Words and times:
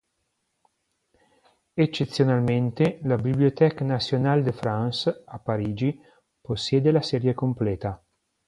Eccezionalmente, 1.75 3.01
la 3.03 3.17
Bibliothèque 3.17 3.81
Nationale 3.83 4.41
de 4.41 4.51
France, 4.51 5.21
a 5.27 5.37
Parigi, 5.37 5.95
possiede 6.41 6.89
la 6.91 7.03
serie 7.03 7.35
completa. 7.35 8.03